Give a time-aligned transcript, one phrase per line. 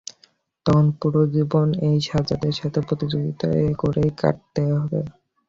[0.65, 3.47] তখন পুরো জীবন এই সাজ্জাদের সাথে প্রতিযোগীতা
[3.81, 4.99] করেই কাটাতে হবে।